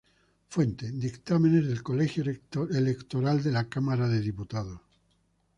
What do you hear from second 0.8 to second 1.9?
Dictámenes del